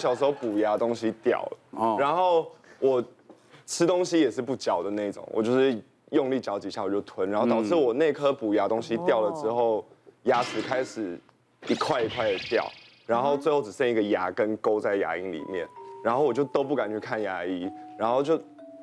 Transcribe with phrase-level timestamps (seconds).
[0.00, 1.96] 小时候补牙东西掉了，哦。
[2.00, 2.50] 然后
[2.80, 3.02] 我
[3.64, 9.84] 吃东西也是不嚼的那种，我就是用力嚼几下我就吞，然后导致我那颗补牙东西掉了之后，
[10.24, 11.16] 牙齿开始
[11.68, 12.68] 一块一块的掉，
[13.06, 15.64] 然后最后只剩一个牙根勾在牙龈里面，
[16.02, 18.36] 然后我就都不敢去看牙医，然后就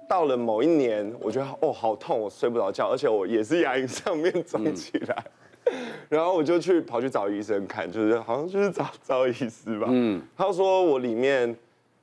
[0.07, 5.25] 到了某一年，我觉得哦好痛，我睡不着觉，而且我也是牙龈上面肿起来。
[6.09, 9.87] 然后我就去跑去找医生看，就是好像就是找找医师吧。
[9.89, 11.55] 嗯，他说我里面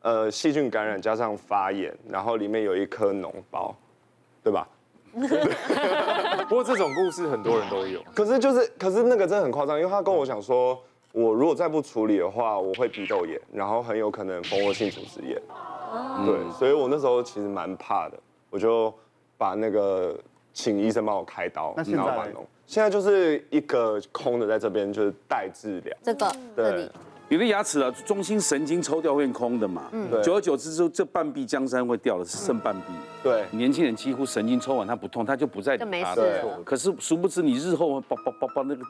[0.03, 3.75] 呃细菌感染加上发炎，然后里面有一颗脓包，
[4.43, 4.67] 对吧？
[6.49, 8.01] 不过这种故事很多人都有。
[8.15, 10.79] 可是就是可是那个真的很夸张，因为他跟我讲说，
[11.13, 15.41] 我如果再不处理的话，我会鼻窦炎，然后很有可能蜂窝性组织炎。
[16.25, 18.19] 对，所以我那时候其实蛮怕的，
[18.51, 18.93] 我就
[19.37, 20.17] 把那个
[20.53, 22.37] 请医生帮我开刀，然后把脓。
[22.69, 25.97] 现在就是一个空的在这边，就是待治疗。
[26.03, 26.91] 这个这对里，
[27.31, 30.23] 有的牙齿啊，中心神经抽掉会变空的嘛，嗯。
[30.23, 32.93] 久而久之之后，这半壁江山会掉了，是剩半壁。
[33.23, 36.43] 对，年轻人几乎神经抽完，它不痛，他就不再就没理它事。
[36.63, 38.83] 可是殊不知，你日后叭叭叭叭那个，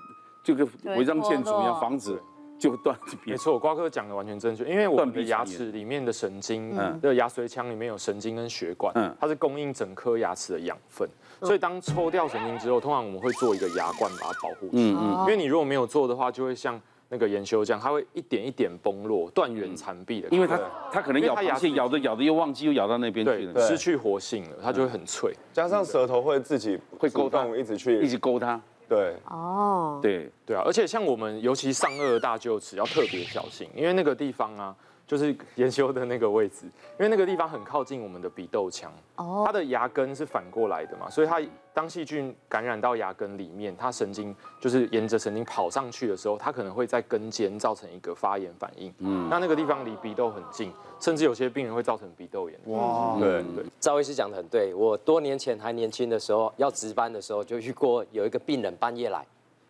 [0.42, 2.20] 就跟违章建筑一样，房子
[2.59, 3.33] 就断别。
[3.33, 6.98] 没错，瓜哥讲的完全正确，因为我们的牙齿里面的神经，嗯。
[7.01, 11.09] 的牙髓腔里面有神经跟血管嗯，它是供应整颗牙齿的养分，
[11.42, 20.59] 所以当抽掉神经之后，通常我们会做一个牙冠把它保护起来，因为你如果没有做的话，就会像那个研修这样，它会一点一点崩落，断垣残壁的，因为它
[20.91, 25.33] 它可能咬因为它牙齿咬着咬着又忘记又咬到那边去了，失去活性了，它就会很脆。
[25.53, 28.61] 加上舌头会自己会勾动一直去一直勾它。
[28.89, 34.75] 对，哦，对，对啊，而且像我们尤其上颚大臼齿要特别小心，因为那个地方啊，
[35.09, 41.41] 就是研修的那个位置，因为那个地方很靠近我们的鼻窦腔，哦它的牙根是反过来的嘛，所以它
[41.73, 50.70] 当细菌感染到牙根里面，它神经就是沿着神经跑上去的时候，它可能会在根尖造成一个发炎反应，嗯，那那个地方离鼻窦很近，
[51.01, 52.61] 甚至有些病人会造成鼻窦炎。
[52.67, 59.24] 哇，对对，赵医师讲的很对，我多年前还年轻的时候，要值班的时候就遇过有一个病人半夜来，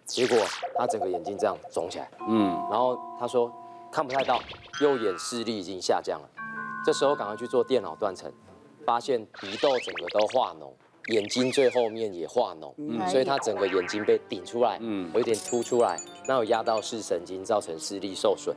[0.05, 0.37] 结果
[0.77, 3.53] 他整个眼睛这样肿起来，嗯，然后他说
[3.91, 4.41] 看不太到，
[4.81, 6.29] 右眼视力已经下降了，
[6.85, 8.31] 这时候赶快去做电脑断层，
[8.85, 10.73] 发现鼻窦整个都化脓，
[11.13, 15.97] 眼睛最后面也化脓，嗯所以他整个眼睛被顶出来，嗯有一点凸出来，
[16.27, 18.55] 那有压到视神经，造成视力受损。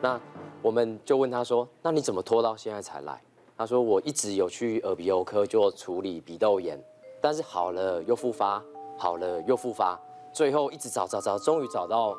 [0.00, 0.20] 那
[0.60, 3.22] 我们就问他说，那你怎么拖到现在才来？
[3.56, 6.82] 他说我一直有去耳鼻喉科做处理鼻窦炎，
[7.20, 8.60] 但是好了又复发，
[8.98, 9.98] 好了又复发，
[10.32, 12.16] 最后一直找找找，终于找到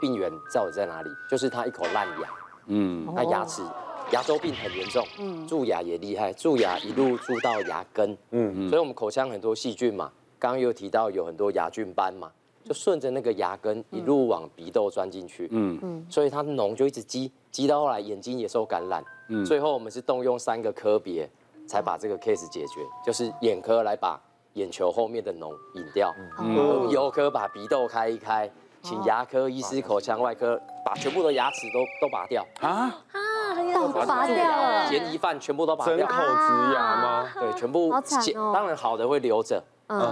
[0.00, 2.28] 病源到底在哪里，就是他一口烂牙，
[2.66, 3.62] 嗯，他牙齿
[4.12, 5.06] 牙周病很严重，
[5.46, 8.68] 蛀牙也厉害，蛀牙一路蛀到牙根，嗯。
[8.68, 12.30] 所以我们口腔很多细菌嘛，刚刚有提到有很多牙菌斑嘛，
[12.64, 15.78] 就顺着那个牙根一路往鼻窦钻进去，嗯。
[15.82, 16.06] 嗯。
[16.08, 19.44] 所以它的脓就一直积，积到后来眼睛也受感染，嗯。
[19.44, 21.28] 最后我们是动用三个科别
[21.66, 24.18] 才把这个 case 解决，就是眼科来把
[24.54, 28.50] 眼球后面的脓引掉，耳鼻喉科把鼻窦开一开，
[28.82, 36.14] 请牙科医师、口腔外科把全部的牙齿都都拔掉，啊啊，都拔掉了，嫌疑犯全部都拔掉整口。
[36.14, 37.28] 植牙吗？
[37.34, 39.62] 对，全部好惨哦当然好的会留着，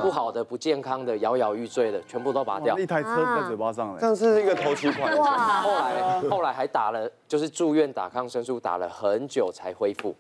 [0.03, 2.85] 不好的、不健康的、摇摇欲坠的，全部都拔掉一。
[2.85, 3.99] 台车在嘴巴上嘞。
[4.01, 5.17] 这样是一个头期款。
[5.17, 10.15] 哇，后来后来还打了，就是住院打抗生素，打了很久才恢复。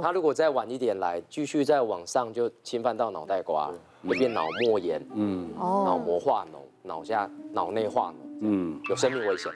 [0.00, 3.74] 他如果再晚一点来，继续再往上就侵犯到脑袋瓜了，
[4.08, 9.52] 会变脑膜炎、嗯脑哦，膜化脓、脑下脑内化脓，嗯，有生命危险。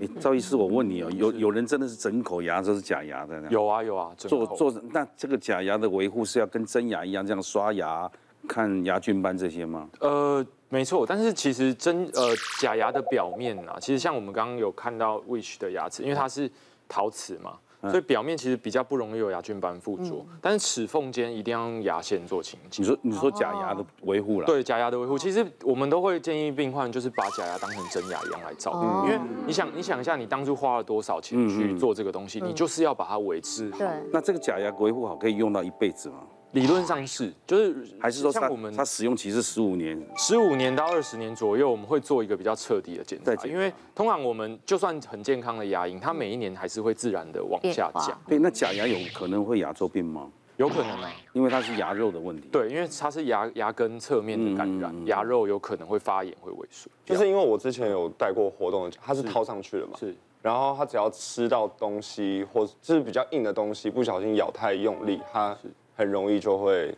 [0.00, 3.48] 哎，赵医师，我问你哦，有有人真的是整口牙都是假牙的呢？
[3.50, 8.10] 有啊有啊，做做那这个假牙的维护是要跟真牙一样这样刷牙、
[8.46, 9.88] 看牙菌斑这些吗？
[9.98, 16.48] 呃，没错，但是其实真呃假牙的表面啊，其实像我们刚刚有看到 Wish 的牙齿，因为它是
[16.88, 22.82] 陶瓷嘛，所以表面其实比较不容易有牙菌斑附着，但是齿缝间一定要用牙线做清洁。
[22.82, 33.78] 你说你说假牙的维护啦？，对假牙的维护，其实我们都会建议病患就是把假牙当成真牙一样来照顾，因为你想你想一下，你当初花了多少钱去做这个东西，你就是要把它维持好。
[33.78, 36.16] 对，那这个假牙维护好可以用到一辈子吗？
[36.52, 40.00] 理论上是，就是还是说像我们它使用期是十五年？
[40.16, 48.06] 十五年到二十年左右，我们会做一个比较彻底的检查，因为通常我们就算很健康的牙龈，它每一年还是会自然的往下变化。
[48.06, 50.28] 降，对，那假牙有可能会牙周病吗？
[50.56, 52.48] 有可能啊，因为它是牙肉的问题。
[52.52, 60.14] 对，因为它是牙牙根侧面的感染，牙肉有可能会发炎会萎缩，就是因为我之前有带过活动的，它是套上去的嘛，是。
[60.42, 65.56] 然后它只要吃到东西或就是比较硬的东西，不小心咬太用力，它
[65.96, 66.94] 很容易就会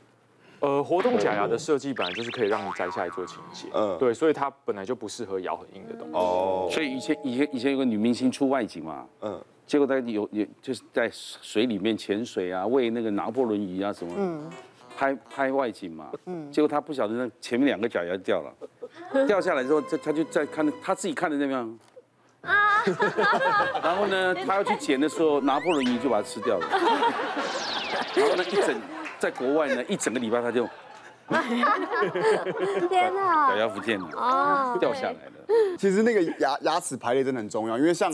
[0.60, 3.96] 呃，活动假牙的设计本来就是可以让你摘下来做清洁，嗯。
[3.96, 6.14] 嗯，对，所以它本来就不适合咬很硬的东西。
[6.14, 14.48] 哦，所以以前以前以前有个女明星出外景嘛，嗯，结果她有有就是在水里面潜水啊，喂那个拿破仑鱼啊什么，嗯，
[14.96, 18.54] 拍拍外景嘛，嗯，结果她不晓得那前面两个假牙掉了，
[19.26, 21.78] 掉下来之后，他他就在看她自己看的那样，
[22.42, 22.84] 啊，
[23.82, 26.66] 然后呢， 他要去捡的时候，拿破仑鱼就把它吃掉了，
[28.14, 28.80] 然后呢，一整
[29.18, 30.68] 在国外呢，一整个礼拜他就。
[32.90, 33.48] 天哪！
[33.50, 35.76] 假牙不见了，哦，掉下来了。
[35.78, 38.10] 其实那个牙牙齿排列真的很重要，因为像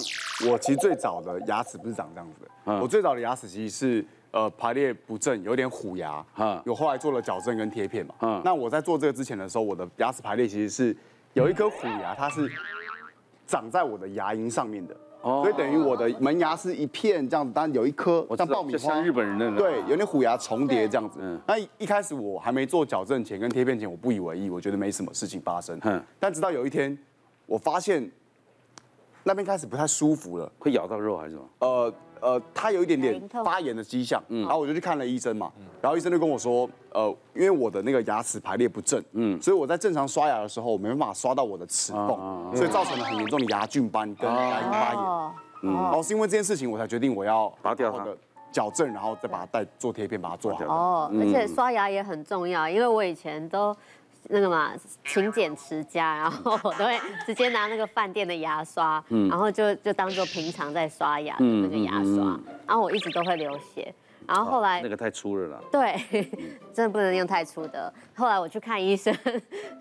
[0.49, 6.25] 我其实最早的牙齿不是长这样子的，我最早的牙齿其实是呃排列不正，有点虎牙，
[6.65, 8.41] 有后来做了矫正跟贴片嘛。
[8.45, 10.97] 那我在做这个之前的时候，我的牙齿排列其实是
[11.33, 12.49] 有一颗虎牙，它是
[13.49, 14.97] 长在我的牙龈上面的。
[15.21, 21.19] 所以等于我的门牙是一片这样子，但有一颗像爆米花，像日本人那种，对，有点虎牙重叠这样子。
[21.21, 25.77] 嗯，那一开始我还没做矫正前跟贴片前，我不以为意，我觉得没什么事情发生。
[25.83, 26.97] 嗯，但直到有一天，
[27.47, 28.09] 我发现
[29.29, 31.45] 那边开始不太舒服了，会咬到肉还是什么？
[31.61, 31.95] 呃。
[32.21, 45.33] 呃，他有一点点发炎的迹象，嗯，然后我就去看了医生嘛，然后医生就跟我说，呃，因为我的那个牙齿排列不正，嗯，所以我在正常刷牙的时候，我没办法刷到我的齿缝，所以造成了很严重的牙菌斑跟牙龈发炎，
[45.63, 48.05] 嗯，然后是因为这件事情，我才决定我要拔掉它，
[48.51, 50.65] 矫正，然后再把它带做贴片，把它做好。
[50.65, 53.73] 哦，而且刷牙也很重要，因为我以前都。
[54.29, 54.73] 那个嘛，
[55.05, 63.93] 勤俭持家，然后我都会直接拿那个饭店的牙刷，然后就就当做平常在刷牙的那个牙刷，然后我一直都会流血，
[64.27, 66.31] 然后后来那个太粗了啦，对，
[66.75, 67.93] 真的不能用太粗的。
[68.15, 69.17] 后来我去看医生，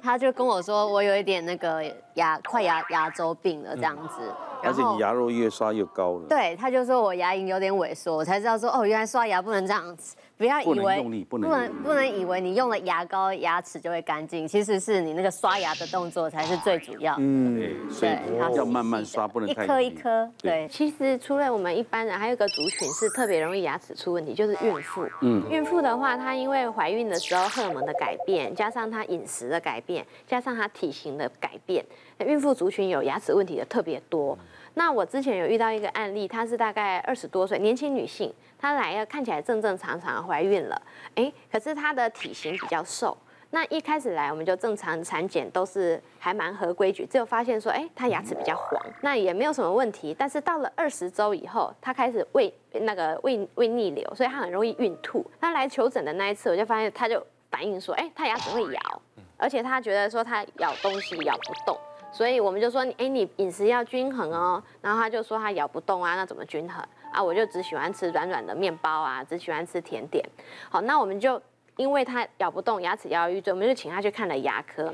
[0.01, 1.83] 他就跟我说我有一点那个
[2.13, 4.33] 牙快牙牙周病了这样子，
[4.67, 6.25] 而且你牙肉越刷越高了。
[6.27, 10.15] 对，他就说我牙龈有点萎缩，我才知道说哦，原来刷牙不能这样子。
[10.37, 17.23] 不要以为不能不能以为你用了牙膏牙齿就会干净，其实是你那个刷牙的动作才是最主要的。
[17.23, 20.31] 嗯，对，所以要慢慢刷，不能太一颗一颗。
[20.37, 25.07] 对，其实除了我们一般人，还有一个族群是特别容易牙齿出问题，就是孕妇。
[25.21, 31.83] 嗯，孕妇的话，她因为怀孕的时候荷尔蒙的改变，加上她饮食的改变，加上她体型的改变，
[32.19, 34.37] 孕妇族群有牙齿问题的特别多。
[34.77, 38.31] 那我之前有遇到一个案例，她是大概二十多岁年轻女性。
[38.59, 40.79] 她来了，看起来正正常常怀孕了，
[41.15, 43.17] 哎，可是她的体型比较瘦。
[43.49, 50.15] 那一开始来，我们就正常产检，都是还蛮合规矩，只有发现说，哎，她牙齿比较黄，那也没有什么问题。
[50.15, 55.25] 但是到了二十周以后，她开始胃那个胃胃逆流，所以她很容易孕吐。
[55.41, 59.01] 她来求诊的那一次，我就发现她就反映说，哎，她牙齿会咬，
[59.37, 61.75] 而且她觉得说她咬东西咬不动，
[62.17, 64.63] 所以我们就说，哎，你饮食要均衡哦。
[64.81, 66.83] 然后他就说他咬不动啊，那怎么均衡？
[67.13, 70.27] 啊，我就只喜欢吃软软的面包啊，只喜欢吃甜点。
[70.67, 71.39] 好，那我们就
[71.75, 74.91] 因为他咬不动，牙齿摇摇欲坠，我们就请他去看了牙科。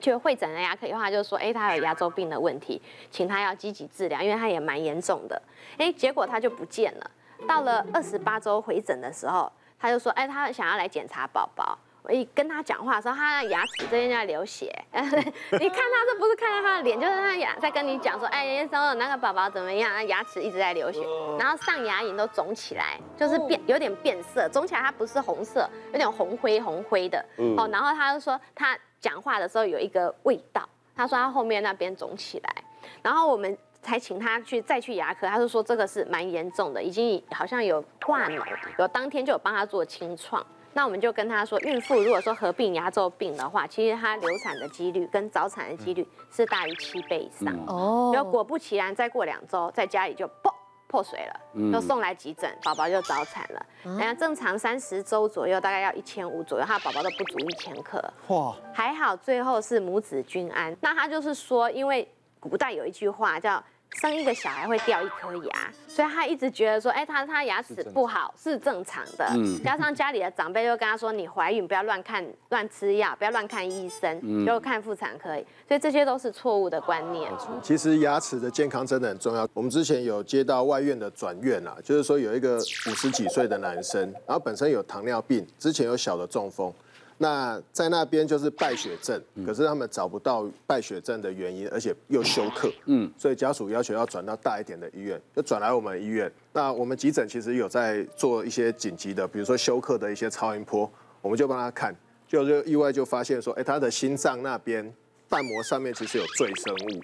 [0.00, 2.80] 就会诊了牙科以后，他就说，哎，他有牙周病的问题，
[3.10, 5.42] 请他要积极治疗，因为他也蛮严重的。
[5.76, 7.10] 哎，结果他就不见了。
[7.46, 11.78] 到了二十八周回诊的时候，他就说，哎，他想要来检查宝宝。
[12.08, 14.72] 我一跟他讲话的时候，他的牙齿这边在流血。
[14.92, 20.06] 你看他这不是看到他的脸，就是他牙在跟你讲说，哎，那时候那个宝宝怎么样？
[20.06, 21.00] 牙齿一直在流血，
[21.36, 27.18] 然后上牙龈都肿起来，就是变有点变色，肿起来它不是红色，有点红灰红灰的。
[27.56, 32.54] 哦，然后他就说他讲话的时候有一个味道，他说他后面那边肿起来，
[33.02, 38.40] 然后我们才请他去再去牙科，他就说这个是蛮严重的，已经好像有化脓，
[38.78, 40.46] 有当天就有帮他做清创。
[40.76, 47.50] 那我们就跟他说，孕妇如果说合并牙周病的话，其实她流产的几率跟早产的几率是大于七倍以上。
[47.66, 50.54] 哦，然后果不其然，再过两周，在家里就破
[50.86, 53.66] 破水了，就送来急诊，宝宝就早产了。
[53.84, 58.04] 人家正常三十周左右，大概要一千五左右，他宝宝都不足一千克。
[58.26, 60.76] 哇，还好最后是母子均安。
[60.82, 62.06] 那他就是说，因为
[62.38, 63.64] 古代有一句话叫。
[63.94, 69.26] 生一个小孩会掉一颗牙，所以他一直觉得说，哎，他他牙齿不好是正常的。
[69.30, 75.34] 嗯，加上家里的长辈就跟他说，你怀孕不要乱看乱吃药，不要乱看医生，就看妇产科。
[75.66, 77.30] 所以这些都是错误的观念。
[77.62, 79.48] 其实牙齿的健康真的很重要。
[79.54, 86.72] 我们之前有接到外院的转院啊，就是说有一个五十几岁的男生，然后本身有糖尿病，之前有小的中风。
[87.18, 96.30] 那在那边就是败血症，可是他们找不到败血症的原因，而且又休克，嗯，所以家属要求要转到大一点的医院，就转来我们医院。
[96.52, 100.90] 那我们急诊其实有在做一些紧急的，比如说休克的一些超音波，
[101.22, 101.96] 我们就帮他看，
[102.28, 104.94] 就就意外就发现说，哎，他的心脏那边
[105.28, 107.00] 瓣膜上面其实有赘生物，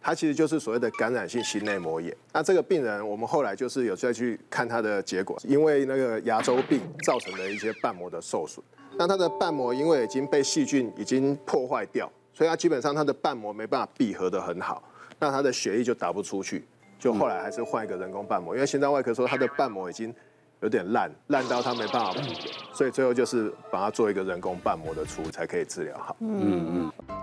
[0.00, 2.14] 它其实就是所谓的感染性心内膜炎。
[2.32, 8.64] 那这个病人我们后来就是有再去看他的结果，因为那个牙周病造成的一些瓣膜的受损。
[8.96, 14.82] 那他的瓣膜因为已经被细菌已经破坏掉，所以他基本上他的瓣膜没办法闭合得很好，
[15.18, 16.64] 那他的血液就打不出去，
[16.98, 20.12] 就后来还是换一个人工瓣膜，因为心脏外科说他的瓣膜已经
[20.60, 22.14] 有点烂，烂到他没办法，
[22.72, 26.16] 所以最后就是把它做一个人工瓣膜的处理才可以治疗好。
[26.20, 27.17] 嗯嗯。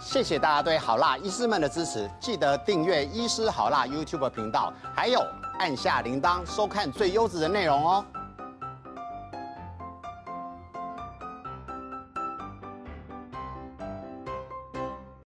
[0.00, 5.22] 谢谢大家对好辣医师们的支持，记得订阅医师好辣 YouTube 频道，还有
[5.58, 8.04] 按下铃铛收看最优质的内容哦。